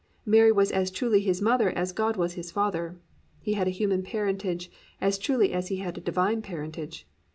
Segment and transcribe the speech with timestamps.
[0.25, 2.97] Mary was as truly His mother as God was His Father.
[3.39, 7.07] He had a human parentage as truly as He had a divine parentage.